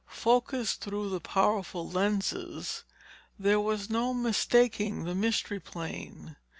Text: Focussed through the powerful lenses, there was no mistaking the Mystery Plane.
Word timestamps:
Focussed 0.07 0.81
through 0.81 1.09
the 1.11 1.19
powerful 1.21 1.87
lenses, 1.87 2.85
there 3.37 3.59
was 3.59 3.87
no 3.91 4.15
mistaking 4.15 5.03
the 5.03 5.13
Mystery 5.13 5.59
Plane. 5.59 6.37